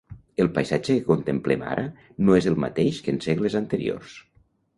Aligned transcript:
El 0.43 0.47
paisatge 0.53 0.95
que 0.95 1.03
contemplem 1.09 1.65
ara 1.73 1.83
no 2.25 2.39
és 2.39 2.49
el 2.53 2.59
mateix 2.65 3.03
que 3.09 3.15
en 3.15 3.21
segles 3.27 3.59
anteriors. 3.61 4.19